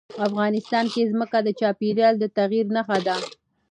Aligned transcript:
افغانستان 0.27 0.85
کې 0.93 1.09
ځمکه 1.11 1.39
د 1.43 1.49
چاپېریال 1.59 2.13
د 2.19 2.25
تغیر 2.37 2.65
نښه 2.75 2.97
ده. 3.07 3.15